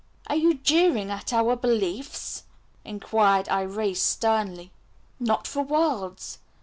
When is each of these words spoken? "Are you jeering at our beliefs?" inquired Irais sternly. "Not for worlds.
"Are 0.25 0.35
you 0.35 0.55
jeering 0.55 1.11
at 1.11 1.31
our 1.31 1.55
beliefs?" 1.55 2.45
inquired 2.83 3.45
Irais 3.49 3.97
sternly. 3.97 4.71
"Not 5.19 5.45
for 5.45 5.61
worlds. 5.61 6.39